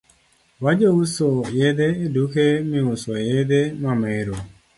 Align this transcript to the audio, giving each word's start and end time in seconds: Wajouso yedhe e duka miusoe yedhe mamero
Wajouso 0.63 1.27
yedhe 1.59 1.87
e 2.03 2.05
duka 2.15 2.45
miusoe 2.69 3.19
yedhe 3.29 3.61
mamero 3.81 4.35